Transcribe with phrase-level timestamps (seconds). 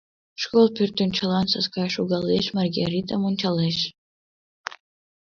[0.41, 3.77] Школ пӧртӧнчылан Саскай шогалеш, Маргаритам ончалеш.